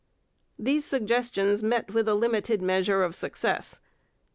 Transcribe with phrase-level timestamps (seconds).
[0.57, 3.79] These suggestions met with a limited measure of success.